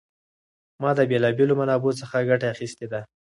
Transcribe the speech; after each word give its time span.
ما 0.81 0.91
د 0.97 0.99
بېلا 1.09 1.29
بېلو 1.37 1.53
منابعو 1.61 1.97
څخه 2.01 2.27
ګټه 2.29 2.45
اخیستې 2.53 2.85
ده. 2.91 3.01